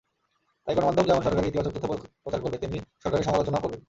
[0.67, 1.87] তাই গণমাধ্যম যেমন সরকারের ইতিবাচক তথ্য
[2.23, 3.77] প্রচার করবে, তেমনি সরকারের সমালোচনাও করবে।